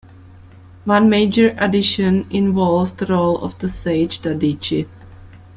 [0.85, 4.87] One major addition involves the role of the Sage Dadhichi.